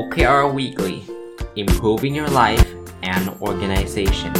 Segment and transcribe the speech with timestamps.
[0.00, 0.96] OKR Weekly
[1.62, 2.68] Improving Your Life
[3.12, 4.32] and Organization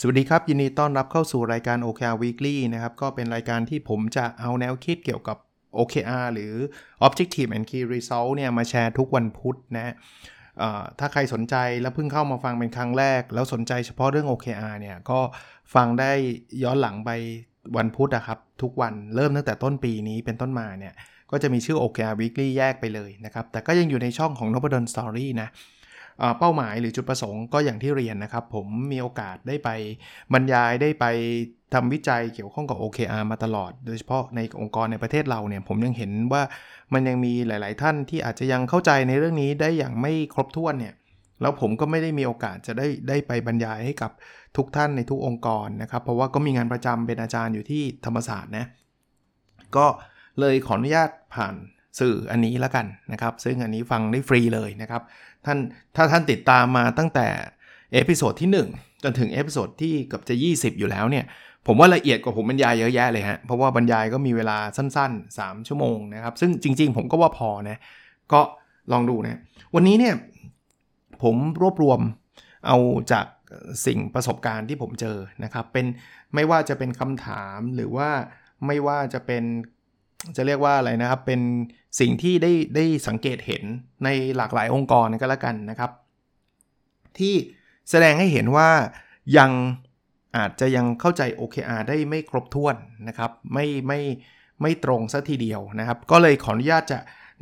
[0.00, 5.36] สวัสดีครับ ยินดีต้อนรับเข้าสู่รายการ OKR Weekly นะครับ ก็เป็นรายการที่ผมจะเอาแนวคิดเกี่ยวกับ
[5.78, 6.54] OKR หรือ
[7.06, 9.94] Objective and Key Result เนี่ยมาแชร์ทุกวันพุธนะ
[10.98, 15.20] ถ้าใครสนใจแล้วเพิ่งเข้ามาฟังเป็นครั้งแรก แล้วสนใจเฉพาะเรื่อง OKR เนี่ยก็
[15.74, 16.12] ฟังได้
[16.62, 17.10] ย้อนหลังไป
[17.76, 20.94] วันพุธอะครับ ทุกวันเริ่มตั้งแต่ต้นปีนี้เป็นต้นมาเนี่ย
[21.30, 25.48] ก็จะมีชื่อ OKR Weekly แยกไปเลยนะครับ แต่ก็ยังอยู่ในช่องของ n o b o d o n Story นะ
[26.38, 29.68] เป้าหมายหรือจุดประสงค์ก็อย่างที่เรียนนะครับ ผมมีโอกาสได้ไป
[30.32, 31.04] บรรยายได้ไป
[31.74, 36.42] ทำวิจัยเกี่ยวข้องกับ OKR มาตลอด โดยเฉพาะในองค์กรในประเทศเราเนี่ย ผมยังเห็นว่า
[36.92, 40.94] มันยังมีหลาย ๆ ท่านที่อาจจะยังเข้าใจในเรื่องนี้ได้อย่างไม่ครบถ้วนเนี่ย
[41.40, 44.10] แล้วผมก็ไม่ได้มีโอกาสจะได้ได้ไปบรรยายให้กับ
[44.56, 48.66] ทุกท่านในทุกองค์กรนะครับ เพราะว่าก็มีงานประจำเป็นอาจารย์อยู่ที่ธรรมศาสตร์นะ
[49.76, 49.86] ก็
[50.40, 51.54] เลยขออนุญาตผ่าน
[52.00, 55.02] สื่ออันนี้แล้วกันนะครับ ซึ่งอันนี้ฟังได้ฟรีเลยนะครับ
[55.46, 55.58] ท่าน
[55.96, 57.26] ถ้าท่านติดตามมาตั้งแต่
[57.92, 61.24] episode ที่ 1 จนถึง episode ที่เกือบจะ 20 อยู่แล้วเนี่ย
[61.66, 67.78] ผมว่าละเอียดกว่าผมบรรยายเยอะแยะเลยฮะ เพราะว่าบรรยายก็มีเวลาสั้น ๆ 3 ชั่วโมงนะครับ ซึ่งจริง ๆ ผมก็ว่าพอนะ
[68.32, 68.40] ก็
[68.92, 69.40] ลองดูนะ
[69.74, 70.14] วันนี้เนี่ย
[71.22, 72.00] ผมรวบรวม
[72.66, 72.76] เอา
[73.12, 73.26] จาก
[73.86, 75.86] สิ่งประสบการณ์ที่ผมเจอนะครับ เป็น
[76.34, 78.10] ไม่ว่าจะเป็นคำถามหรือว่า
[78.66, 79.44] ไม่ว่าจะเป็น
[80.36, 81.40] จะเรียกว่าอะไรนะครับ เป็น
[81.98, 83.62] สิ่งที่ได้ได้สังเกตเห็น
[84.04, 85.90] ในหลากหลายองค์กรก็แล้วกันนะครับ
[87.18, 87.34] ที่
[87.90, 88.70] แสดงให้เห็นว่า
[89.38, 89.50] ยัง
[90.36, 92.76] อาจจะยังเข้าใจ OKR ได้ไม่ครบถ้วน
[93.08, 94.00] นะครับ ไม่ไม่
[94.62, 96.98] ไม่ตรงซะทีเดียวนะครับ ก็เลยขออนุญาตจะ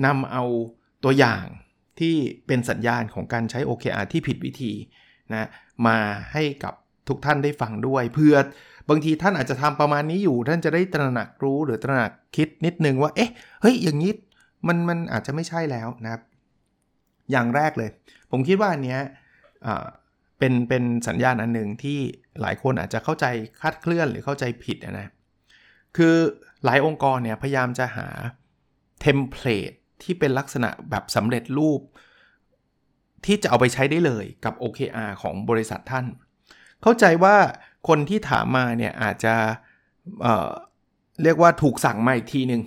[0.07, 0.45] นำเอา
[1.05, 1.45] ตัวอย่าง
[2.01, 2.15] ที่
[2.47, 4.73] เป็นสัญญาณของการใช้ OKR ที่ผิดวิธี
[5.33, 5.49] นะ
[5.87, 5.99] มา
[6.33, 6.75] ให้กับ
[7.09, 8.35] ทุกท่านได้ฟังด้วย เพื่อ
[8.89, 13.31] บางทีท่านอาจจะทำประมาณนี้อยู่ ท่านจะได้ตระหนักรู้หรือตระหนักคิดนิดนึงว่า เอ๊ะ
[13.63, 14.13] เฮ้ย อย่างนี้
[14.67, 16.23] มันมันอาจจะไม่ใช่แล้วนะครับ
[17.31, 17.91] อย่างแรกเลย
[18.31, 19.01] ผมคิดว่าอันเนี้ย
[20.39, 21.99] เป็นเป็นสัญญาณอันหนึ่งที่
[22.41, 23.27] หลายคนอาจจะเข้าใจ
[23.61, 25.09] คาดเคลื่อนหรือเข้าใจผิดนะ
[25.97, 26.15] คือ
[26.65, 28.09] หลายองค์กรเนี่ยพยายามจะหา
[29.01, 31.81] เทมเพลตที่เป็นลักษณะแบบสำเร็จรูป
[33.27, 36.07] ที่จะเอาไปใช้ได้เลยกับ OKR ของบริษัทท่าน
[36.83, 37.37] เข้าใจว่า
[37.89, 39.35] คนที่ถามมาเนี่ยอาจจะ
[40.23, 42.63] เเรียกว่าถูกสั่งมาอีกทีหนึ่ง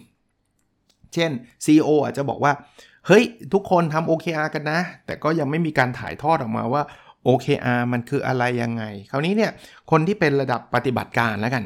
[1.14, 1.32] เช่น
[1.66, 2.54] CEO อาจจะบอกว่า
[3.08, 3.24] เฮ้ย
[3.54, 6.84] ทุกคนทำ OKR กันนะ แต่ก็ยังไม่มีการถ่ายทอดออกมาว่า
[7.28, 9.52] OKR มันคืออะไรยังไง คราวนี้เนี่ย
[9.92, 11.64] คนที่เป็นระดับปฏิบัติการแล้วกัน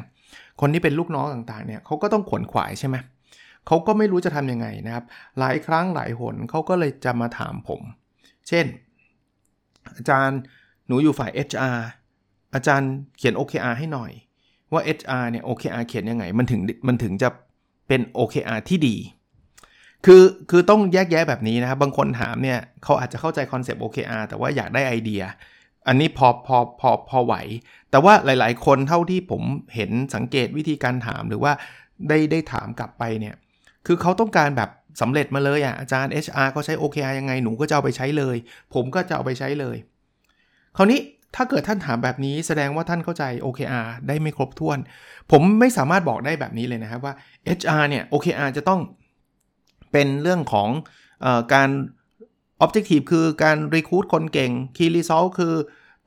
[0.60, 2.96] คนที่เป็นลูกน้องต่างๆ เนี่ยเขาก็ต้องขวนขวายใช่ไหม
[3.66, 5.04] เขาก็ไม่รู้จะทำยังไงนะครับ
[5.38, 7.82] หลายครั้งหลายหนเขาก็เลยจะมาถามผม
[8.48, 8.66] เช่น
[9.96, 10.38] อาจารย์
[10.86, 11.78] หนูอยู่ฝ่าย HR
[12.54, 14.10] อาจารย์เขียน OKR ให้หน่อย
[14.72, 17.28] ว่า HR เนี่ย OKR เขียนยังไง มันถึงมันถึงจะ
[17.88, 18.96] เป็น OKR ที่ดี
[20.04, 25.22] คือคือต้องแยกแยะแบบนี้นะครับ บางคนถามเนี่ยเขาอาจจะเข้าใจคอนเซปต์ OKR แต่ว่าอยากได้ไอเดีย
[25.88, 27.34] อันนี้พอพอพอพอไหว
[27.90, 29.42] แต่ว่าหลาย ๆ คนเท่าที่ผม
[29.74, 31.52] เห็นสังเกตวิธีการถามหรือว่า
[32.08, 33.34] ได้ได้ถามกลับไปเนี่ย
[33.86, 34.70] คือเขาต้องการแบบ
[35.00, 38.36] สำเร็จมาเลยอะอาจารย์ HR เขาใช้ OKR ยังไงหนูก็จะเอาไปใช้เลย
[38.74, 39.76] ผมก็จะเอาไปใช้เลย
[40.76, 41.00] คราวนี้
[41.34, 44.78] ถ้าเกิดท่านถามแบบนี้แสดงว่าท่านเข้าใจ OKR ได้ไม่ครบถ้วน
[45.30, 47.14] ผมไม่สามารถบอกได้แบบนี้เลยนะครับว่า
[47.58, 48.80] HR เนี่ย OKR จะต้อง
[49.96, 50.68] เป็นเรื่องของ
[51.24, 51.70] อการ
[52.64, 55.54] Objective คือการ r e c r u คนเก่ง Key Result คือ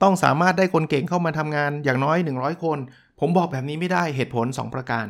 [0.01, 2.77] ต้องสามารถได้คนเก่งเข้ามาทำงานอย่างน้อย 100 คน
[3.19, 5.05] ผมบอกแบบนี้ไม่ได้เหตุผล 2 ประการ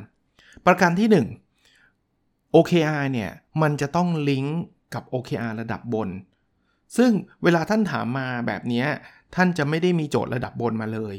[0.65, 3.31] ประการที่ 1 OKR เนี่ย
[3.61, 4.59] มันจะต้องลิงก์
[4.93, 6.09] กับ OKR ระดับบน
[6.97, 7.11] ซึ่ง
[7.43, 8.85] เวลาท่านถามมาแบบนี้
[9.35, 11.15] ท่านจะไม่ได้มีโจทย์ระดับบนมาเลย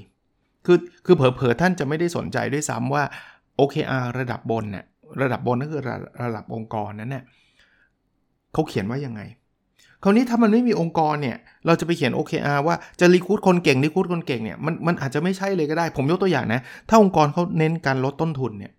[0.67, 3.05] คือคือเผลอๆท่านจะไม่ได้สนใจด้วยซ้ำว่า
[3.61, 4.85] OKR ระดับบนเนี่ย
[5.23, 7.25] ระดับบนก็คือระระดับองค์กรนั้นเนี่ย
[8.53, 9.21] เขาเขียนว่ายังไง
[10.03, 11.37] คราวนี้ถ้ามันไม่มีองค์กรเนี่ย
[11.67, 18.73] เราจะไปเขียน OKR ว่าจะรีคูดคนเก่งรีคูดคนเก่งเนี่ยมันมันอาจจะไม่ใช่เลยก็ได้ ผมยกตัวอย่างนะ ถ้าองค์กรเขาเน้นการลดต้นทุนเนี่ย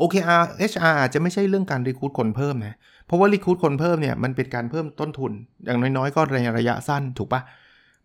[0.00, 2.74] OKR HR อาจจะไม่ใช่เรื่องการรีคูดคนเพิ่มนะ
[3.06, 5.32] เพราะว่ารีคูดคนเพิ่มเนี่ยมันเป็นการเพิ่มต้นทุน
[5.64, 7.40] อย่างน้อยๆ ก็ในระยะสั้นถูกปะ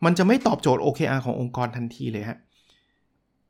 [0.05, 2.37] มันจะไม่ตอบโจทย์ OKR ขององค์กรทันทีเลยฮะ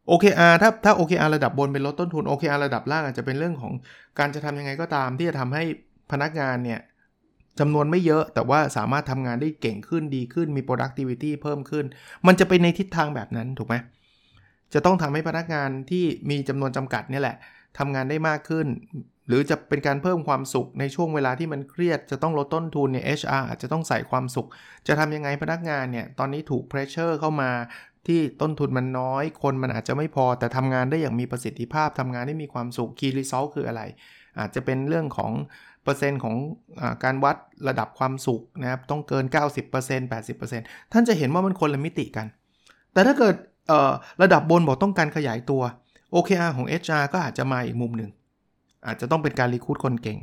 [0.09, 3.73] OKR ถ้าถ้า OKR ระดับบนเป็นลดต้นทุน OKR ระดับล่างอาจจะเป็นเรื่องของ
[4.19, 5.63] การจะทำยังไงก็ตามที่จะทำให้
[6.11, 6.79] พนักงานเนี่ย
[7.59, 11.85] จำนวนไม่เยอะแต่ว่าสามารถทำงานได้เก่งขึ้นดีขึ้นมี productivity เพิ่มขึ้น
[12.27, 13.75] มันจะไปในทิศทางแบบนั้นถูกไหม
[14.73, 17.37] จะต้องทำให้พนักงานที่มีจำนวนจำกัดนี่แหละ
[17.79, 18.67] ทำงานได้มากขึ้น
[19.27, 24.47] หรือจะเป็นการเพิ่มความสุขในช่วงเวลาที่มันเครียด จะต้องลดต้นทุนเนี่ย HR อาจจะต้องใส่ความสุข
[24.87, 27.51] จะทำยังไงพนักงานเนี่ยตอนนี้ถูกเพรสเชอร์เข้ามา
[28.07, 33.81] ที่ต้นทุนมันน้อย คนมันอาจจะไม่พอแต่ทำงานได้อย่างมีประสิทธิภาพทำงานได้มีความสุข Key Result คืออะไร
[34.39, 35.31] อาจจะเป็นเรื่องของ
[35.83, 36.35] เปอร์เซ็นต์ของ
[36.81, 37.35] อการวัด
[37.67, 39.25] ระดับความสุขนะครับต้องเกิน
[39.69, 42.27] 90% 80%ท่านจะเห็นว่ามันคนละมิติกัน
[42.93, 43.35] แต่ถ้าเกิด
[44.21, 45.61] ระดับบนบอกต้องการขยายตัว
[46.15, 48.11] OKR ของ HR ก็อาจจะมาอีกมุมหนึ่ง
[48.87, 50.19] อาจจะต้องเป็นการรีคูดคนเก่ง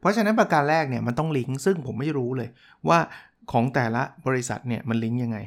[0.00, 2.48] เพราะฉะนั้นประการแรกเนี่ยมันต้องลิงก์ซึ่งผมไม่รู้เลย
[2.88, 2.98] ว่า
[3.52, 5.38] ของแต่ละบริษัทเนี่ยมันลิงก์ยังไง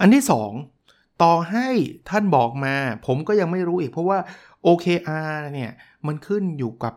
[0.00, 0.24] อันที่
[0.68, 1.68] 2 ต่อให้
[2.10, 2.74] ท่านบอกมา
[3.06, 4.18] ผมก็ยังไม่รู้อีก เพราะว่า
[4.66, 5.70] OKR เนี่ย
[6.06, 6.94] มันขึ้นอยู่กับ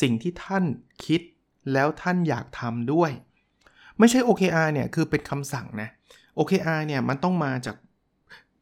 [0.00, 0.64] สิ่งที่ท่าน
[1.04, 1.20] คิด
[1.72, 3.10] แล้วท่านอยากทำด้วย
[3.98, 5.88] ไม่ใช่ OKR เนี่ย คือเป็นคำสั่งนะ
[6.38, 7.76] OKR เนี่ย มันต้องมาจาก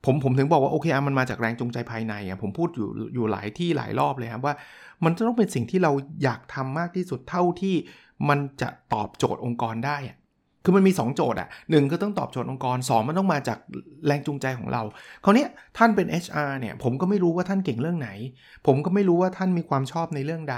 [0.04, 4.54] ผมผมถึงบอกว่า OKR มันมาจากแรงจูงใจภายในอะผมพูดอยู่อยู่หลายที่หลายรอบเลยครับว่า
[5.04, 5.92] มันจะต้องเป็นสิ่งที่เรา
[6.22, 7.74] อยากทำมากที่สุดเท่าที่
[8.28, 10.16] มันจะตอบโจทย์องค์กรได้อะ
[10.64, 13.58] คือมันมี 2 โจทย์อะหนึ่งก็ต้องตอบโจทย์องค์กร 2 มันต้องมาจาก
[14.06, 14.82] แรงจูงใจของเรา
[15.24, 15.46] คราวนี้
[15.78, 18.10] ท่านเป็น HR เนี่ย ผมก็ไม่รู้ว่าท่านเก่งเรื่องไหน
[18.66, 20.56] ผมก็ไม่รู้ว่าท่านมีความชอบในเรื่องใด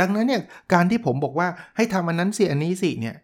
[0.00, 3.16] ดังนั้นเนี่ยการที่ผมบอกว่าให้ทำอันนั้นสิอันนี้สิเนี่ย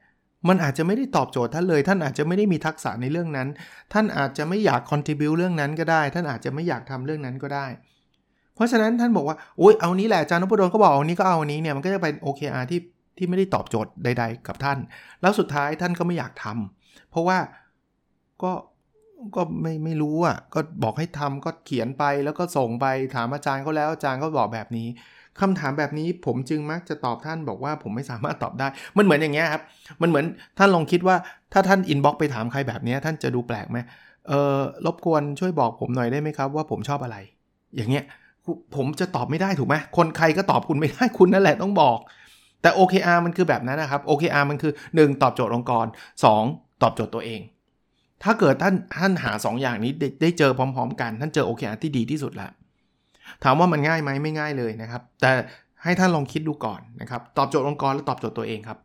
[0.48, 3.48] มันอาจจะไม่ได้ตอบโจทย์ท่านเลย ท่านอาจจะไม่ได้มีทักษะในเรื่องนั้น
[3.92, 7.66] ท่านอาจจะไม่อยาก contribu เรื่องนั้นก็ได้ ท่านอาจจะไม่อยากทำเรื่องนั้นก็ได้
[8.54, 12.80] เพราะฉะนั้นท่านบอกว่าโอ้ยเอานี้แหละอาจารย์นพดลก็บอกเอานี้ก็เอาอันี้เนี่ยมันก็จะเป็น OKR ที่
[13.18, 14.78] ที่ไม่ได้ตอบโจทย์ใด ๆ กับท่าน
[15.20, 17.38] แล้วสุดท้ายท่านก็ไม่อยากทำเพราะว่า
[18.42, 18.52] ก็
[19.36, 24.88] ก็ไม่ไม่รู้อะก็บอกให้ทำก็เขียนไปแล้วก็ส่งไปถามอาจารย์เขาแล้วอาจารย์ก็บอกแบบนี้
[25.40, 29.62] คำถามแบบนี้ผมจึงมักจะตอบท่านบอกว่าผมไม่สามารถตอบได้ มันเหมือนอย่างเงี้ยครับ
[30.02, 30.24] มันเหมือน
[30.58, 31.16] ท่านลองคิดว่า
[31.52, 33.78] ถ้าท่านอินบ็อกไปถามใครแบบนี้ท่านจะดูแปลกไหม
[34.28, 37.16] เออรบกวนช่วยบอกผมหน่อยได้ไหมครับ ว่าผมชอบอะไร
[37.76, 38.04] อย่างเงี้ย
[38.76, 41.98] ผมจะตอบไม่ได้ถูกไหมคนใครก็ตอบคุณไม่ได้คุณนั่นแหละต้องบอก
[42.62, 45.86] แต่ OKR มันคือแบบนั้นนะครับ OKR มันคือ 1 ตอบโจทย์องค์กร
[46.34, 47.40] 2 ตอบโจทย์ตัวเอง
[48.22, 49.92] ถ้าเกิดท่านท่านหา 2 อย่างนี้
[50.22, 52.50] ได้เจอพร้อม ๆ กัน ท่านเจอ OKR ที่ดีที่สุดล้ว
[53.44, 55.32] ถามว่ามันง่ายไหมไม่ง่ายเลยนะครับ แต่
[55.82, 58.78] ให้ท่านลองคิดดูก่อนนะครับ ตอบโจทย์องค์กรและตอบโจทย์ตัวเองครับ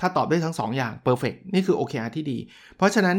[0.00, 2.38] ถ้าตอบได้ทั้ง 2 อย่าง perfect นี่คือ OKR ที่ดี
[2.76, 3.16] เพราะฉะนั้น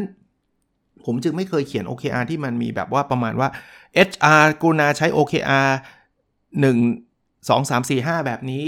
[1.06, 3.50] ผมจึงไม่เคยเขียน OKR ที่มันมีแบบว่าประมาณว่า
[4.10, 5.70] HR กูนาใช้ OKR
[6.62, 8.66] 1 2 3 4 5 แบบนี้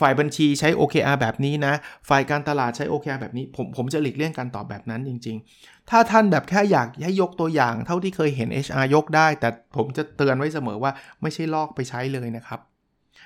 [0.00, 1.74] ฝ่ายบัญชีใช้ OKR แบบนี้นะ
[2.08, 5.36] ฝ่ายการตลาดใช้ OKR แบบนี้ ผมผมจะหลีกเลี่ยงการตอบแบบนั้นจริง
[5.90, 10.92] ถ้าท่านแบบแค่อยากให้ยกตัวอย่าง เท่าที่เคยเห็น HR ยกได้ แต่ผมจะเตือนไว้เสมอว่า
[11.22, 12.60] ไม่ใช่ลอกไปใช้เลยนะครับ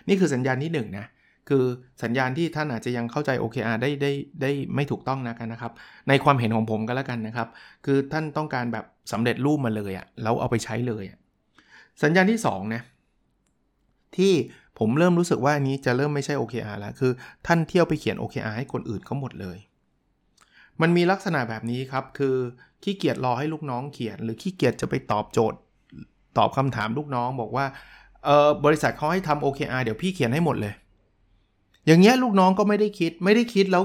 [0.09, 1.07] นี่คือสัญญาณที่1นนะ
[1.49, 1.65] คือ
[2.03, 4.13] สัญญาณที่ท่านอาจจะยังเข้าใจ OKR ได้ได้
[4.43, 5.73] ได้ไม่ถูกต้องนะกันนะครับ
[6.09, 7.49] ในความเห็นของผมก็แล้วกันนะครับ
[7.85, 11.05] คือท่านต้องการแบบสำเร็จรูปมาเลยอะ่ะแล้วเอาไปใช้เลย
[12.03, 12.83] สัญญาณที่2นะ
[14.17, 14.33] ที่
[14.79, 17.13] ผมเริ่มรู้สึกว่าอันนี้จะเริ่มไม่ใช่ OKR แล้วคือ
[17.47, 19.59] ท่านเที่ยวไปเขียน OKR ให้คนอื่นเขาหมดเลย
[20.83, 22.37] มันมีลักษณะแบบนี้ครับ คือ
[22.83, 25.59] ขี้เกียจรอให้ลูกน้องเขียน หรือขี้เกียจจะไปตอบโจทย์
[26.39, 27.67] ตอบคำถามลูกน้องบอกว่า
[28.25, 30.75] เออบริษัทเขาให้ทำ OKR เดี๋ยวพี่เขียนให้หมดเลย
[31.87, 33.85] อย่างเงี้ยลูกน้องก็ไม่ได้คิดไม่ได้คิดแล้ว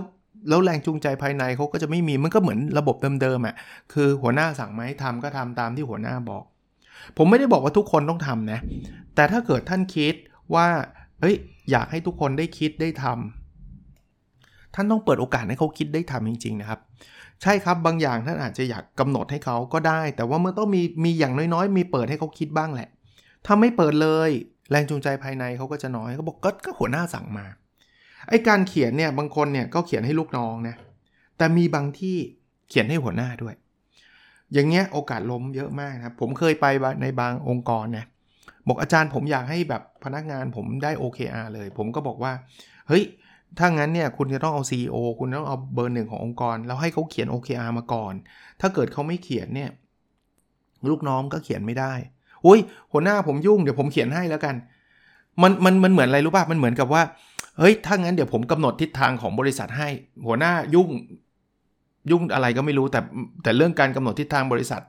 [0.50, 3.56] แล้วแรงจูงใจภายในเขาก็จะไม่มีมันก็เหมือนระบบเดิมๆอะ
[3.94, 6.44] คือหัวหน้าสั่งมาให้ทำก็ทำตามที่หัวหน้าบอก
[7.18, 8.59] ผมไม่ได้บอกว่าทุกคนต้องทำนะ
[9.15, 10.13] แต่ถ้าเกิดท่านคิด
[10.56, 10.68] ว่า
[11.21, 11.36] เฮ้ย
[11.71, 13.38] อยากให้ทุกคนได้คิดได้ทำ
[14.76, 16.80] ท่านต้องเปิดโอกาสให้เขาคิดได้ทำจริง ๆ นะครับ
[17.42, 22.90] ใช่ครับบางอย่างท่านอาจจะอยากกำหนดให้เขาก็ได้ แต่ว่ามันต้องมีมีอย่างน้อยๆ มีเปิดให้เขาคิดบ้างแหละ
[23.46, 24.30] ถ้าไม่เปิดเลย
[24.72, 27.46] แรงจูงใจภายในเขาก็จะน้อยเขาบอกก็ก็หัวหน้าสั่งมา
[28.30, 30.76] ไอการเขียนเนี่ยบางคนเนี่ยก็เขียนให้ลูกน้องนะ
[31.38, 32.16] แต่มีบางที่
[32.70, 33.56] เขียนให้หัวหน้าด้วย
[34.54, 36.66] อย่างเงี้ยโอกาสล้มเยอะมากครับผมเคยไป
[37.02, 38.06] ในบางองค์กรนะ
[38.68, 42.34] บอกอาจารย์ผมอยากให้แบบพนักงานผมได้ OKR เลย ผมก็บอกว่า
[42.88, 43.04] เฮ้ย
[43.58, 48.13] ถ้างั้นเนี่ยคุณจะต้องเอา CEO คุณต้องเอาเบอร์หนึ่งขององค์กร แล้วให้เขาเขียน OKR มาก่อน
[48.62, 49.70] ถ้าเกิดเขาไม่เขียนเนี่ย
[50.89, 51.94] ลูกน้องก็เขียนไม่ได้
[52.46, 52.60] อุ้ย
[52.91, 54.56] หัวหน้าผมยุ่งเดี๋ยวผมเขียนให้แล้วกัน
[55.41, 57.01] มันมันมันเหมือนอะไรรู้ป่ะมันเหมือนกับว่า
[57.60, 59.89] เฮ้ยถ้างั้นเดี๋ยวผมกำหนดทิศทางของบริษัทให้
[60.25, 60.89] หัวหน้ายุ่ง
[62.12, 63.00] ยุ่งอะไรก็ไม่รู้แต่
[63.44, 64.82] แต่เรื่องการกำหนดทิศทางบริษัท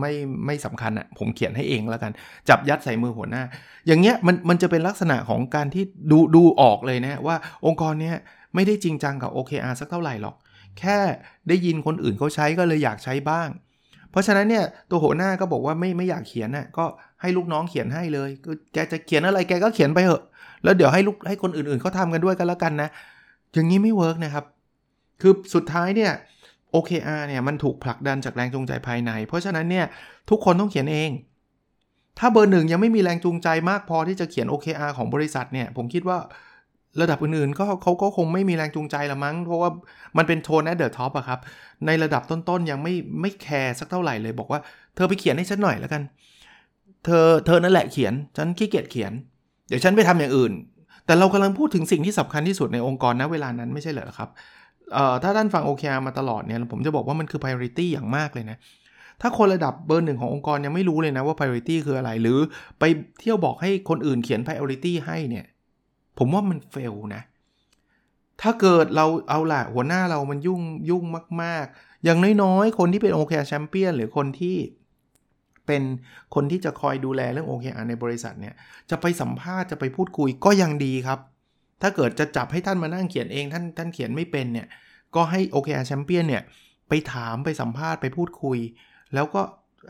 [0.00, 0.12] ไม่
[0.46, 2.12] ไม่สำคัญอะ่ะผมเขียนให้เองแล้วกัน
[2.48, 3.42] จับยัดใส่มือหัวหน้า
[3.86, 7.36] อย่างเงี้ยมันมันจะเป็นลักษณะของการที่ดูดูออกเลยนะว่า
[7.66, 8.16] องค์กรเนี้ย
[8.54, 10.36] ไม่ได้จริงจังกับ OKR สักเท่าไหร่หรอก
[10.78, 10.98] แค่
[11.48, 13.48] ได้ยินคนอื่นเขาใช้ก็เลยอยากใช้บ้าง
[14.10, 16.84] เพราะฉะนั้นเนี่ยตัวหัวหน้าก็บอกว่าไม่ไม่อยากเขียนน่ะก็
[17.20, 18.30] ให้ลูกน้องเขียนให้เลย
[18.72, 20.22] แกจะเขียนอะไรแกก็เขียนไปเถอะ
[20.64, 22.88] แล้วเดี๋ยวให้ลูกให้คนอื่นๆเขาทากันด้วยกันแล้วกันนะ
[23.54, 24.44] อย่างนี้ไม่ work นะครับ
[25.22, 26.12] คือสุดท้ายเนี่ย
[26.74, 29.86] OKR เนี่ยมันถูกผลักดันจากแรงจูงใจภายใน เพราะฉะนั้นเนี่ย
[30.30, 31.10] ทุกคนต้องเขียนเอง
[32.18, 36.18] ถ้าเบอร์หนึ่งยังไม่มีแรงจูงใจมากพอที่จะเขียน OKR ของบริษัทเนี่ยผมคิดว่า
[37.00, 39.70] ระดับอื่นๆก็เขาก็คงไม่มีแรงจูงใจละมั้ง เพราะว่า
[40.16, 41.40] มันเป็นโทน at the top อปอะครับ
[41.86, 44.60] ในระดับต้นๆ ยังไม่ไม่แคร์สักเท่าไหร่เลย บอกว่า
[44.94, 46.02] เธอไปเขียนให้ฉันหน่อยแล้วกัน
[47.04, 49.12] เธอเธอนั่นแหละเขียน ฉันขี้เกียจเขียน
[49.68, 50.52] เดี๋ยวฉันไปทำอย่างอื่น
[51.06, 54.28] แต่เรากำลังพูดถึงสิ่งที่สำคัญที่สุดในองค์กรณเวลานั้นไม่ใช่เหรอครับ
[55.22, 58.58] ถ้าท่านฟัง OKR มาตลอดเนี่ยผมจะบอกว่ามันคือ priority อย่างมากเลยนะ
[59.20, 62.38] ถ้าคนระดับเบอร์หนึ่งขององค์กรยังไม่รู้เลยนะว่า priority คืออะไร หรือ
[62.80, 62.84] ไป
[63.20, 65.46] เที่ยวบอกให้คนอื่นเขียน priority ให้เนี่ย
[66.18, 67.22] ผมว่ามัน fail นะ
[68.42, 71.04] ถ้าเกิดเราเอาละหัวหน้าเรามันยุ่งยุ่ง
[71.42, 74.56] มาก ๆ อย่างน้อยๆ คนที่เป็น OKR Champion หรือคนที่
[75.66, 75.82] เป็น
[76.34, 78.54] คนที่จะคอยดูแลเรื่อง OKR ในบริษัทเนี่ย
[78.90, 81.18] จะไปสัมภาษณ์จะไปพูดคุยก็ยังดีครับ
[81.82, 84.66] ถ้าเกิดจะจับให้ท่านมานั่งเขียนเองท่านท่านเขียนไม่เป็นเนี่ย
[85.14, 86.42] ก็ให้ OKR Champion เนี่ย
[86.88, 88.58] ไปถามไปสัมภาษณ์ไปพูดคุย
[89.14, 89.42] แล้วก็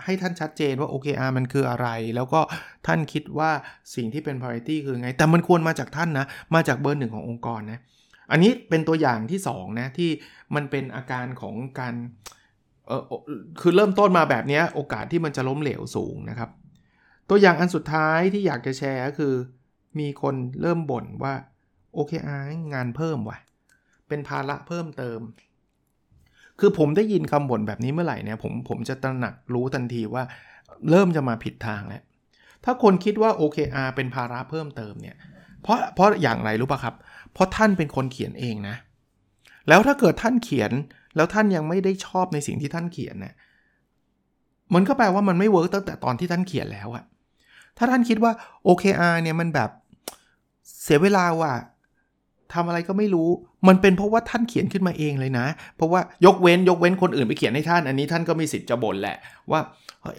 [0.04, 2.40] ให้ท่านชัดเจนว่า OKR มันคืออะไร แล้วก็
[2.87, 3.50] ท่านคิดว่า
[3.94, 7.80] สิ่งที่เป็น priority คือไง แต่มันควรมาจากท่านนะ มาจากเบอร์หนึ่งขององค์กรนะ
[8.30, 10.11] อันนี้เป็นตัวอย่างที่2นะที่
[10.54, 11.94] มันเป็นอาการของการ
[12.87, 13.02] เออ
[13.61, 16.50] คือเริ่มต้นมาแบบนี้โอกาสที่มันจะล้มเหลวสูงนะครับ
[17.28, 19.35] ตัวอย่างอันสุดท้ายที่อยากจะแชร์ก็คือ
[19.99, 21.35] มีคนเริ่มบ่นว่า
[21.97, 22.44] OKR
[22.75, 23.38] งานเพิ่มว่ะ
[24.09, 25.20] เป็นภาระเพิ่มเติม
[26.59, 30.23] คือผมได้ยินคำบ่นแบบนี้เมื่อไหร่เนี่ยผมผมจะตระหนักรู้ทันทีว่า
[30.90, 32.02] เริ่มจะมาผิดทางแล้ว
[32.64, 35.16] ถ้าคนคิดว่า OKR เป็นภาระเพิ่มเติมเนี่ย
[35.62, 36.94] เพราะเพราะอย่างไรรู้ป่ะครับ
[37.32, 38.76] เพราะท่านเป็นคนเขียนเองนะ
[39.68, 40.73] แล้วถ้าเกิดท่านเขียน
[41.16, 43.35] แล้วท่านยังไม่ได้ชอบในสิ่งที่ท่านเขียนเนี่ย
[44.75, 47.04] มันก็แปลว่ามันไม่เวิร์กตั้งแต่ตอนที่ท่านเขียนแล้วอะ
[47.78, 48.32] ถ้าท่านคิดว่า
[48.66, 49.70] OKR เนี่ยมันแบบ
[50.82, 51.52] เสียเวลาว่ะ
[52.54, 53.28] ทำอะไรก็ไม่รู้
[53.69, 59.16] มันเป็นเพราะว่าท่านเขียนขึ้นมาเองเลยนะ เพราะว่ายกเว้นยกเว้นคนอื่นไปเขียนให้ท่าน อันนี้ท่านก็มีสิทธิ์จะบ่นแหละ
[59.50, 59.61] ว่า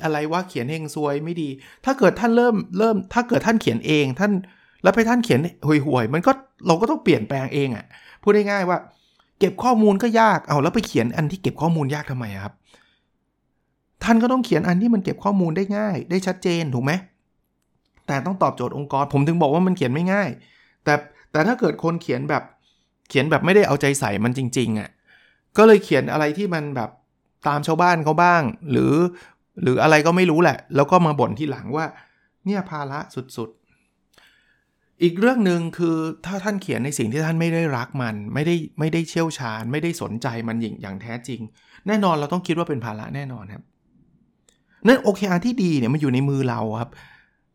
[0.04, 1.50] อะไรว่าเขียนเองซวยไม่ดี
[1.86, 4.32] ถ้าเกิดท่านเริ่มเริ่ม ถ้าเกิดท่านเขียนเองท่าน
[4.84, 6.32] แล้วไปท่านเขียนห่วยๆมันก็
[6.68, 7.86] เราก็ต้องเปลี่ยนแปลงเองอะ่ะ
[8.22, 8.78] พูดง่ายๆว่า
[9.40, 12.54] เก็บข้อมูลก็ยากเอาแล้วไปเขียนอันที่เก็บข้อมูลยากทำไมครับ
[14.04, 16.92] ท่านก็ต้องเขียนอันที่มันเก็บข้อมูลได้ง่าย ได้ชัดเจนถูกไหม
[18.08, 20.30] แต่ต้องตอบโจทย์องค์กร ผมถึงบอกว่ามันเขียนไม่ง่าย
[20.84, 20.94] แต่
[21.32, 22.44] แต่ถ้าเกิดคนเขียนแบบ
[23.10, 24.90] เขียนแบบไม่ได้เอาใจใส่มันจริงๆอะ่ะ
[25.58, 26.90] ก็เลยเขียนอะไรที่มันแบบ
[27.48, 28.94] ตามชาวบ้านเขาบ้าง หรือ
[29.62, 31.86] หรืออะไรก็ไม่รู้แหละ แล้วก็มาบ่นที่หลังว่า
[32.46, 33.62] เนี่ยภาระสุดๆ
[35.04, 41.42] อีกเรื่องหนึ่งคือถ้าท่านเขียนในสิ่งที่ท่านไม่ได้รักมัน ไม่ได้ไม่ได้เชี่ยวชาญ ไม่ได้สนใจมันอย่างอย่างแท้จริง
[41.88, 43.64] แน่นอนเราต้องคิดว่าเป็นภาระแน่นอนครับ
[44.88, 46.90] นั่นโอเคอาที่ดีเนี่ยมันอยู่ในมือเราครับ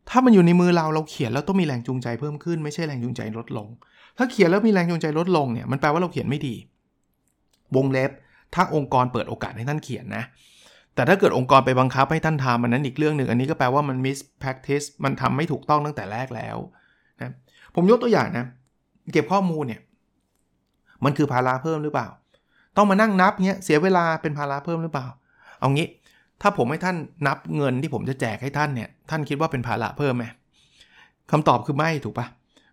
[0.09, 3.67] ถ้ามันอยู่ในมือเราเราเขียนแล้วต้องมีแรงจูงใจเพิ่มขึ้นไม่ใช่แรงจูงใจลดลง
[4.17, 6.55] ถ้าเขียนแล้วมีแรงจูงใจลดลงเนี่ยมันแปลว่าเราเขียนไม่ดี
[7.75, 8.11] วงเล็บ
[8.53, 10.23] ถ้าองค์กรเปิดโอกาสให้ท่านเขียนนะ
[10.95, 16.57] แต่ถ้าเกิดองค์กรไปบังคับให้ท่านทำมันนั้นอีกเรื่องหนึ่งอันนี้ก็แปลว่ามัน miss practice มันทำไม่ถูกต้องตั้งแต่แรกแล้ว
[17.21, 17.31] นะ
[17.75, 18.45] ผมยกตัวอย่างนะ
[19.13, 19.81] เก็บข้อมูลเนี่ย
[21.03, 22.07] มันคือภาระเพิ่มหรือเปล่า
[22.77, 25.07] ต้องมานั่งนับเนี้ยเสียเวลาเป็นภาระเพิ่มหรือเปล่า
[25.59, 25.87] เอางี้
[26.41, 30.25] ถ้าผมให้ท่านนับเงินที่ผมจะแจกให้ท่านเนี่ย ท่านคิดว่าเป็นภาระเพิ่มไหม
[31.31, 32.27] คำตอบคือไม่ถูกปะ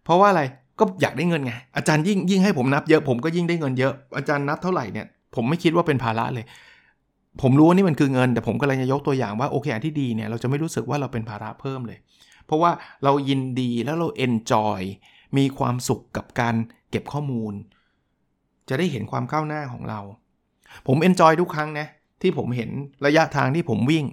[0.04, 0.42] เพราะว่าอะไร
[0.78, 6.44] ก็อยากได้เงินไง อาจารย์ยิ่งยิ่งให้ผมนับเยอะผมก็ยิ่งได้เงินเยอะ อาจารย์นับเท่าไหร่เนี่ยผมไม่คิดว่าเป็นภาระเลย
[7.42, 11.98] ผมรู้ว่านี่มันคือเงิน แต่ผมกำลังจะยกตัวอย่างว่าโอเคอันที่ดีเนี่ยเราจะไม่รู้สึกว่าเราเป็นภาระเพิ่มเลย
[12.46, 12.70] เพราะว่า
[13.04, 14.80] เรายินดีแล้วเราเอนจอย
[15.36, 16.54] มีความสุขกับการ
[16.90, 17.52] เก็บข้อมูล
[18.68, 20.00] จะได้เห็นความก้าวหน้าของเรา
[20.86, 21.86] ผมเอนจอยทุกครั้งนะ
[22.24, 22.70] ที่ผมเห็น
[23.06, 24.04] ระยะทางที่ผมวิ่ง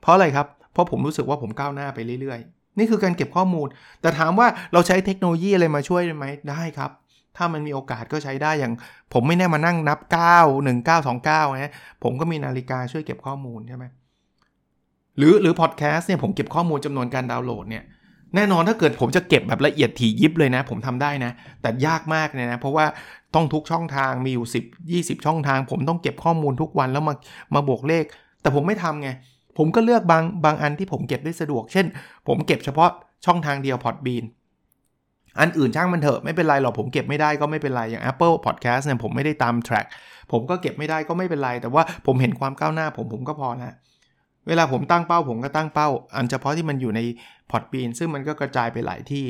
[0.00, 3.66] เพราะอะไรครับ เพราะผมรู้สึกว่าผมก้าวหน้าไปเรื่อยๆ นี่คือการเก็บข้อมูล
[4.00, 6.90] แต่ถามว่าเราใช้เทคโนโลยีอะไรมาช่วยไหมได้ครับ
[7.36, 8.72] ถ้ามันมีโอกาสก็ใช้ได้อย่าง
[9.12, 9.98] ผมไม่แน่มานั่งนับ
[10.38, 11.72] 9 1 9 2 9นะ
[12.02, 13.84] ผมก็มีนาฬิกาช่วยเก็บข้อมูลใช่ไหม
[15.18, 17.84] หรือหรือพอดแคสต์เนี่ยผมเก็บข้อมูลจำนวนการดาวน์โหลดเนี่ย
[18.36, 22.86] แน่นอนถ้าเกิดผมจะเก็บแบบละเอียดถี่ยิบเลยนะ ผมทำได้นะ แต่ยากมากเลยนะ เพราะว่า
[23.34, 27.14] ต้องทุกช่องทางมีอยู่ 10 20 ช่องทาง ผมต้องเก็บข้อมูลทุกวันแล้วมา
[27.54, 28.04] มาบวกเลข
[28.42, 29.08] แต่ผมไม่ทำไง
[29.58, 31.86] ผมก็เลือกบางบางอันที่ผมเก็บได้สะดวก เช่น
[32.28, 32.90] ผมเก็บเฉพาะ
[33.26, 34.24] ช่องทางเดียวพอดบีน
[35.40, 39.86] อันอื่นช่างมันเถอะไม่เป็นไรหรอกผมเก็บไม่ได้ก็ไม่เป็นไร อย่าง Apple Podcast เนี่ยผมไม่ได้ตาม track
[40.32, 43.74] ผมก็เก็บไม่ได้ก็ไม่เป็นไร แต่ว่าผมเห็นความก้าวหน้าผมผมก็พอล้ว
[44.48, 47.00] เวลาผมตั้งเป้าผมก็ตั้งเป้า อันเฉพาะที่มันอยู่ใน
[47.50, 49.24] พอดบีนซึ่งมันก็กระจายไปหลายที่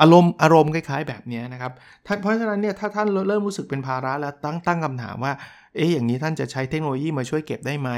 [0.00, 1.72] อารมณ์อารมณ์คล้ายๆแบบนี้นะครับ
[2.20, 5.32] เพราะฉะนั้นเนี่ยถ้าท่านเริ่มรู้สึกเป็นภาระแล้วตั้งตั้งคำถามว่า
[5.76, 7.90] เอ๊ะอย่างนี้ท่านจะใช้เทคโนโลยีมาช่วยเก็บได้ไหม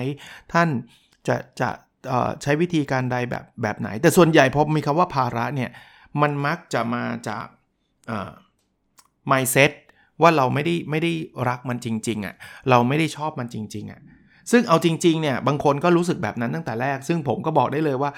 [0.52, 0.68] ท่าน
[1.28, 1.70] จะจะ
[2.42, 5.70] ใช้วิธีการใดแบบแบบไหน แต่ส่วนใหญ่พอมีคำว่าภาระเนี่ย
[6.20, 7.46] มันมักจะมาจาก
[9.30, 9.72] mindset
[10.22, 11.12] ว่าเราไม่ได้ไม่ได้
[11.48, 12.34] รักมันจริงๆอะ่ะ
[12.70, 14.00] เราไม่ได้ชอบมันจริงๆอะ่ะ
[14.50, 18.10] ซึ่งเอาจริงๆเนี่ยบางคนก็รู้สึกแบบนั้นตั้งแต่แรก ซึ่งผมก็บอกได้เลยว่า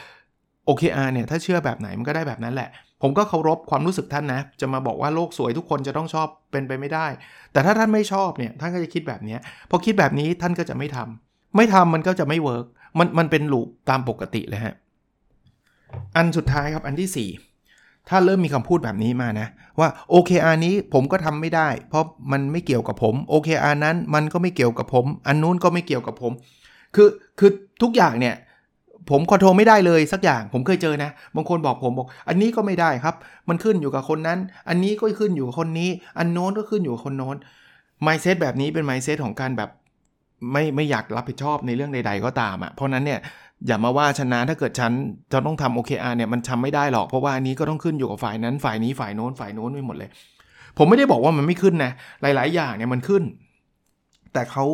[0.68, 2.68] OKR เนี่ยถ้าเชื่อแบบไหนมันก็ได้แบบนั้นแหละ
[3.02, 7.06] ผมก็เคารพความรู้สึกท่านนะ จะมาบอกว่าโลกสวยทุกคนจะต้องชอบเป็นไปไม่ได้
[7.52, 9.36] แต่ถ้าท่านไม่ชอบเนี่ยท่านก็จะคิดแบบนี้
[9.70, 12.66] พอคิดแบบนี้ท่านก็จะไม่ทำไม่ทำมันก็จะไม่ work
[12.98, 14.74] มันมันเป็น loop ตามปกติเลยฮะ
[16.16, 19.48] อันสุดท้ายครับอันที่ 4 ถ้าเริ่มมีคำพูดแบบนี้มานะ
[19.80, 26.32] ว่า OKR นี้ผมก็ทำไม่ได้ เพราะมันไม่เกี่ยวกับผม OKR นั้นมันก็ไม่เกี่ยวกับผม อันนู้นก็ไม่เกี่ยวกับผม
[26.94, 27.50] คือคือ
[27.82, 28.34] ทุกอย่างเนี่ย
[29.10, 33.14] ผม control ไม่ได้เลยสักอย่างผมเคยเจอนะ บางคนบอกผมบอก อันนี้ก็ไม่ได้ครับ
[33.48, 37.36] มันขึ้นอยู่กับคนนั้น อันนี้ก็ขึ้นอยู่กับคนนี้ อันโน้นก็ขึ้นอยู่กับคนโน้น
[38.02, 39.70] ไมเซ็ตแบบนี้เป็นไมเซ็ตของการแบบ
[40.52, 43.20] ไม่ไม่อยากรับผิดชอบในเรื่องใด ๆ ก็ตามอะ่ะเพราะนั้นเนี่ย
[43.66, 44.92] อย่ามาว่าชนะถ้าเกิดฉัน
[45.32, 50.10] จะต้องทำ OKR เนี่ยมันทาไม่ได้หรอกเพราะว่าอันนี้ก็ต้องขึ้นอยู่กับฝ่ายนั้นฝ่ายนี้ฝ่ายโน้นฝ่ายโน้นไปหมดเลย
[50.78, 51.92] ผมไม่ได้บอกว่ามันไม่ขึ้นนะ
[52.22, 53.22] หลาย ๆ อย่างเนี่ยมันขึ้น
[54.32, 54.64] แต่เขา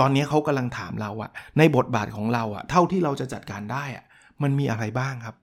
[0.00, 4.04] ตอนนี้เขากำลังถามเราอะในบทบาทของเราอะเท่าที่เราจะจัดการได้อะ
[4.42, 5.36] มันมีอะไรบ้างครับ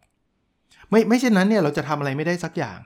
[0.90, 2.80] ไม่ไม่เช่นนั้นเนี่ยเราจะทำอะไรไม่ได้สักอย่าง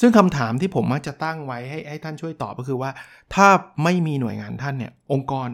[0.00, 2.90] ซึ่งคำถามที่ผมมักจะตั้งไว้ให้ให้ท่านช่วยตอบก็คือว่า
[3.34, 3.48] ถ้า
[3.84, 5.48] ไม่มีหน่วยงานท่านเนี่ย องค์กร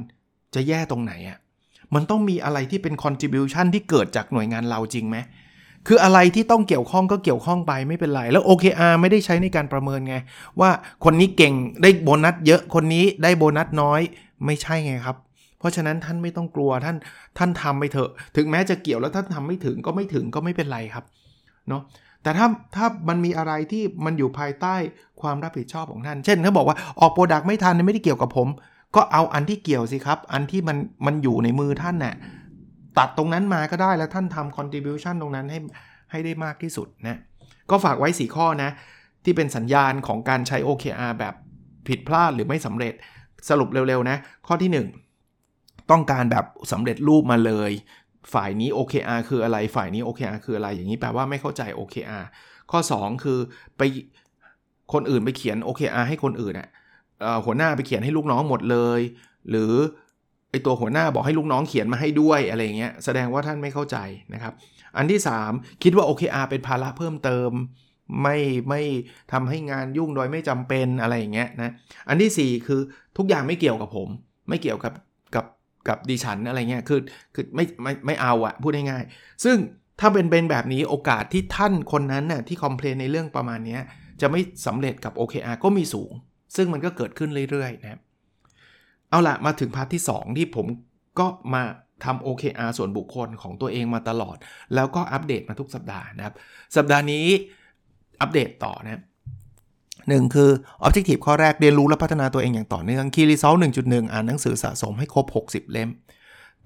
[0.54, 1.38] จะแย่ตรงไหนอะ
[1.94, 5.16] มันต้องมีอะไรที่เป็น contribution ที่เกิดจากหน่วยงานเราจริงไหม
[5.87, 10.16] คืออะไรที่ต้องเกี่ยวข้องก็เกี่ยวข้องไปไม่เป็นไร แล้ว OKR ไม่ได้ใช้ในการประเมินไง
[10.61, 10.70] ว่า
[11.04, 14.00] คนนี้เก่งได้โบนัสเยอะคนนี้ได้โบนัสน้อย
[14.44, 15.16] ไม่ใช่ไงครับ
[15.64, 16.97] เพราะฉะนั้นท่านไม่ต้องกลัวท่าน
[17.38, 21.04] ท่านทำไปเถอะ ถึงแม้จะเกี่ยวแล้วท่านทำไม่ถึงก็ไม่ถึงก็ไม่เป็นไรครับ
[21.68, 21.83] เนาะ
[22.23, 24.75] แต่ถ้าถ้ามันมีอะไรที่มันอยู่ภายใต้
[25.21, 28.49] ความรับผิดชอบของท่าน เช่นถ้าบอกว่าออก product ไม่ทันไม่ได้เกี่ยวกับผม
[28.97, 32.14] ก็เอาอันที่เกี่ยวสิครับ อันที่มันมันอยู่ในมือท่านน่ะ
[32.99, 35.59] ตัดตรงนั้นมาก็ได้แล้วท่านทำ contribution ตรงนั้นให้
[36.11, 37.18] ให้ได้มากที่สุดนะ
[37.71, 38.71] ก็ฝากไว้ 4 ข้อนะ
[39.25, 41.35] ที่เป็นสัญญาณของการใช้ OKR แบบ
[41.88, 42.94] ผิดพลาดหรือไม่สำเร็จ
[43.49, 44.16] สรุปเร็วๆนะ
[44.47, 45.03] ข้อที่ 1
[45.90, 47.72] ต้องการแบบสำเร็จรูปมาเลย
[48.34, 52.24] ฝ่ายนี้ OKR คืออะไร ฝ่ายนี้ OKR คืออะไร อย่างนี้แปลว่าไม่เข้าใจ OKR
[52.70, 53.38] ข้อ 2 คือ
[53.76, 53.82] ไป
[54.92, 56.68] คนอื่นไปเขียน OKR ให้คนอื่นอะ
[57.44, 59.00] หัวหน้าไปเขียนให้ลูกน้องหมดเลย
[59.50, 59.73] หรือ
[60.50, 63.97] ไอตัวหัวหน้าบอกให้ลูกน้องเขียนมาให้ด้วยอะไรเงี้ยแสดงว่าท่านไม่เข้าใจ
[64.34, 64.52] นะครับ
[64.97, 65.20] อันที่
[65.50, 67.50] 3 คิดว่า OKR เป็นภาระเพิ่มเติม
[68.23, 68.36] ไม่
[68.68, 68.82] ไม่
[69.32, 71.73] ทำให้งานยุ่งโดยไม่จำเป็นอะไรอย่างเงี้ยนะ
[72.08, 72.80] อันที่ 4 คือ
[73.16, 74.08] ทุกอย่างไม่เกี่ยวกับผม
[74.49, 74.92] ไม่เกี่ยวกับ
[75.88, 77.00] กับดิฉันอะไรเงี้ยคือ
[77.34, 79.56] คือไม่ไม่ไม่เอาอะพูดง่ายๆซึ่ง
[80.00, 83.78] ถ้าเป็นเป็นแบบนี้โอกาสที่ท่านคนนั้นน่ะที่คอมเพลนในเรื่องประมาณนี้
[84.20, 86.12] จะไม่สำเร็จกับ OKR ก็มีสูง
[86.56, 88.00] ซึ่งมันก็เกิดขึ้นเรื่อยๆนะครับ
[89.10, 90.66] เอาละมาถึงพาร์ทที่ 2 ที่ผม
[91.18, 91.62] ก็มา
[92.04, 94.36] ทำ OKR ส่วนบุคคลของตัวเองมาตลอด
[94.75, 96.34] แล้วก็อัปเดตมาทุกสัปดาห์นะครับ
[96.76, 97.26] สัปดาห์นี้
[98.20, 99.02] อัปเดตต่อนะ
[100.08, 100.50] หนึ่งคือ
[100.86, 105.90] Objective ข้อแรกเรียนรู้และพัฒนาตัวเองอย่างต่อเนื่อง Key Result 1.1 อ่านหนังสือสะสมให้ครบ 60 เล่ม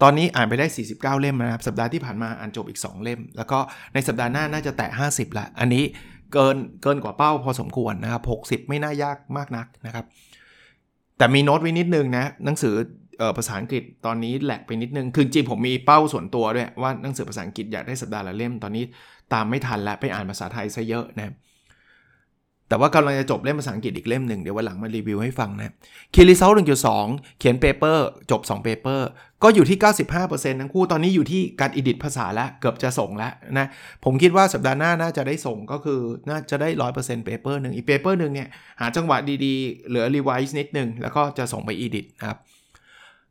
[0.02, 3.58] ตอนนี้อ่านไปได้ 49 เล่มนะครับ สัปดาห์ที่ผ่านมาอ่านจบอีก 2 เล่ม แล้วก็
[3.94, 5.84] ในสัปดาห์หน้าน่าจะแตะ 50 ละ อันนี้
[6.32, 10.04] เกินเกินกว่าเป้าพอสมควรนะครับ 60 ไม่น่ายากมากนักนะครับ
[11.18, 12.74] แต่มีโน้ตไว้นิดนึงนะหนังสือ
[13.36, 18.84] ภาษาอังกฤษตอนนี้แหลกไปนิดนึง คือจริงผมมีเป้าส่วนตัวด้วยว่าหนังสือภาษาอังกฤษอยากได้สัปดาห์ละเล่ม ตอนนี้
[19.32, 21.32] ตามไม่ทันแล้วไปอ่านภาษาไทยซะเยอะนะ
[22.68, 25.72] แต่ว่ากำลังจะจบเล่มภาษาอังกฤษอีกเล่มหนึ่งเดี๋ยววันหลังมารีวิวให้ฟังนะ
[26.14, 27.06] key result หนึ่งจุดสอง
[27.38, 29.08] เขียน paper จบ2 paper
[29.42, 29.78] ก็อยู่ที่
[30.18, 33.66] 95%ทั้งคู่ตอนนี้อยู่ที่การ edit ภาษาแล้วเกือบจะส่งแล้วนะ
[34.04, 38.48] ผมคิดว่าสัปดาห์หน้าน่าจะได้ส่งก็คือน่าจะได้ 100% paper หนึ่งอีก paper หนึ่งเนี่ย
[38.80, 42.38] หาจังหวะดีๆ เหลือ revise นิดหนึ่งแล้วก็จะส่งไป edit นะครับ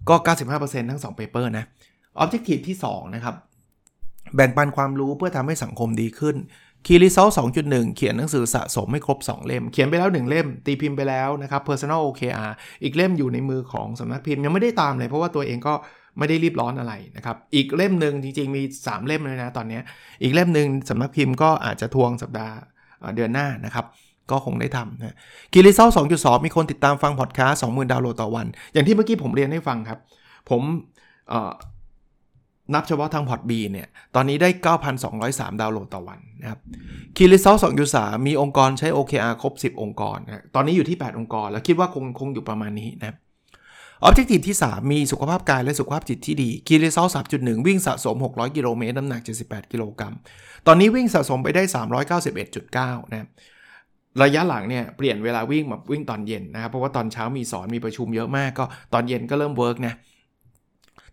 [0.09, 0.15] ก็
[0.53, 1.65] 95%ทั้ง2 paper นะ
[2.17, 3.35] objective ที่2นะครับ
[4.35, 6.35] แบ่งปันความรู้เพื่อทำให้สังคมดีขึ้น
[6.85, 7.27] key result
[7.63, 12.51] 2.1 เขียนหนังสือสะสมไม่ครบ 2 เล่ม เขียนไปแล้ว 1 เล่ม ตีพิมพ์ไปแล้วนะครับ Personal OKR
[12.83, 15.73] อีกเล่มอยู่ในมือของสำนักพิมพ์ยังไม่ได้ตามเลย เพราะว่าตัวเองก็
[16.17, 19.79] ไม่ได้รีบร้อนอะไรนะครับ อีกเล่มหนึ่งจริง ๆ มี 3 เล่มเลยนะตอนนี้
[20.21, 22.55] อีกเล่มหนึ่งสำนักพิมพ์ก็อาจจะทวงสัปดาห์
[23.15, 23.85] เดือนหน้านะครับ
[24.31, 25.15] ก็คงได้ทำนะ
[25.53, 29.99] Key Result 2.2 มีคนติดตามฟังพอดแคสต์20,000 ดาวน์โหลดต่อวัน อย่างที่เมื่อกี้ผมเรียนให้ฟังครับ
[30.49, 30.61] ผม
[32.73, 34.49] นับเฉพาะทาง Podbean เนี่ย ตอนนี้ได้
[35.05, 36.59] 9,203 ดาวน์โหลดต่อวันนะครับ
[37.17, 37.55] Key Result
[37.91, 43.17] 2.3มีองค์กรใช้ OKR ครบ 10 องค์กรนะตอนนี้อยู่ที่ 8 องค์กร แล้วคิดว่าคงคงอยู่ประมาณนี้นะ
[44.03, 50.13] Objective ที่ 3 มีสุขภาพกายและสุขภาพจิตที่ดี Key Result 3.1วิ่งสะสม 600 กิโลเมตร น้ำหนัก 78 กิโลกรัม
[50.67, 51.63] ตอนนี้วิ่งสะสมไปได้
[52.37, 53.27] 391.9 นะ
[54.23, 59.93] ระยะหลังเนี่ยเปลี่ยนเวลาวิ่งมาวิ่งตอนเย็นนะครับเพราะว่าตอนเช้ามีสอนมีประชุมเยอะมากก็ตอนเย็นก็เริ่ม work นะ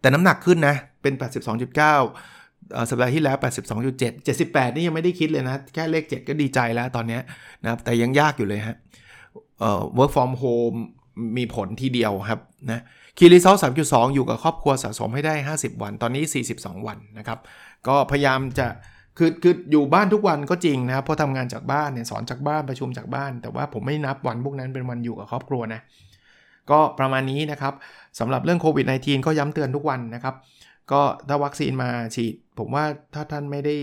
[0.05, 3.37] แต่น้ำหนักขึ้นนะ เป็น 82.9 สัปดาห์ที่แล้ว
[3.83, 7.19] 82.7 78 นี่ยังไม่ได้คิดเลยนะ แค่เลข 7 ก็ดีใจแล้วตอนนี้
[7.63, 8.77] นะครับ แต่ยังยากอยู่เลยฮะ
[9.61, 10.79] เอ่อ work from home
[11.37, 12.41] มีผลทีเดียวครับ
[12.71, 12.83] นะ
[13.19, 16.25] Key Result 3.2อยู่กับครอบครัวสะสมให้ได้ 50 วัน ตอนนี้
[16.57, 17.39] 42 วันนะครับ
[17.89, 18.67] ก็พยายามจะ
[19.19, 25.81] คือคืออยู่บ้านทุกวันก็จริงนะครับเพราะทำงานจากบ้านเนี่ยสอนจากบ้านประชุมจากบ้าน แต่ว่าผมไม่นับวันพวกนั้นเป็นวันอยู่กับครอบครัวนะ
[26.71, 27.75] ก็ประมาณนี้นะครับ
[28.19, 30.35] สำหรับเรื่องโควิด -19 ก็ย้ำเตือนทุกวันนะครับ
[30.93, 33.77] ก็ถ้าวัคซีนมาฉีด ผมว่าถ้าท่านไม่ได้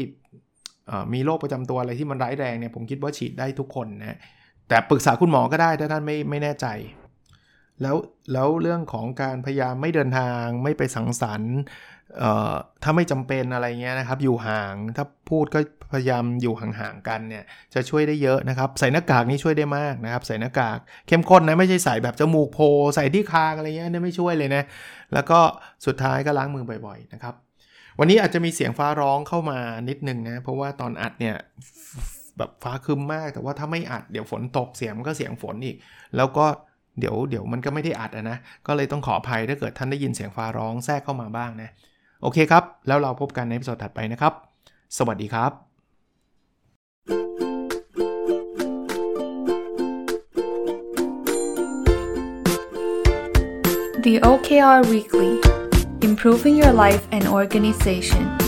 [1.13, 4.17] มีโรคประจำตัวอะไรที่มันร้ายแรงเนี่ยผมคิดว่าฉีดได้ทุกคนนะ
[4.67, 6.67] แต่ปรึกษาคุณหมอก็ได้ถ้าท่านไม่ไม่แน่ใจ
[7.82, 7.96] แล้ว
[8.34, 11.56] แล้วเรื่องของการพยายามไม่เดินทางไม่ไปสังสรรค์
[12.84, 15.60] ถ้าไม่จำเป็นอะไรเงี้ยนะครับ อยู่ห่างถ้าพูดก็
[15.91, 17.43] พยายามอยู่ห่างๆกันเนี่ย
[17.74, 22.60] จะช่วยได้เยอะนะครับ ใส่หน้ากากนี่ช่วยได้มากนะครับ ใส่หน้ากากเข้มข้นนะไม่ใช่ใส่แบบจมูกโพ
[22.95, 24.63] ใส่ที่คางอะไรเงี้ยนี่ไม่ช่วยเลยนะ
[25.13, 25.39] แล้วก็
[25.86, 27.36] สุดท้ายก็ล้างมือบ่อยๆนะครับ
[28.00, 31.36] วันนี้อาจจะมีเสียงฟ้าร้องเข้ามานิดนึงนะเพราะว่าตอนอัดเนี่ย
[32.38, 35.76] แบบฟ้าคึมมาก แต่ว่าถ้าไม่อัดเดี๋ยวฝนตกเสียงมันก็เสียงฝนอีก
[36.17, 36.45] แล้วก็
[37.00, 41.69] เดี๋ยวเดี๋ยวมันก็ไม่ได้อัดนะก็เลยต้องขออภัยถ้าเกิดท่านได้ยินเสียงฟ้าร้องแทรกเข้ามาบ้างนะ
[42.21, 44.34] โอเคครับ แล้วเราพบกันในพิสดถัดไปนะครับ
[44.97, 45.51] สวัสดีครับ
[54.05, 55.34] The OKR Weekly
[56.07, 58.40] Improving Your Life and Organization